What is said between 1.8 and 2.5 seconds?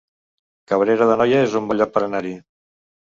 lloc per anar-hi